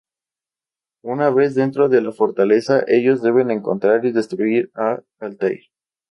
Una 1.03 1.29
vez 1.29 1.53
dentro 1.53 1.87
de 1.87 2.01
la 2.01 2.11
fortaleza, 2.11 2.83
ellos 2.87 3.21
deben 3.21 3.51
encontrar 3.51 4.03
y 4.03 4.11
destruir 4.11 4.71
a 4.73 4.99
Altair. 5.19 5.65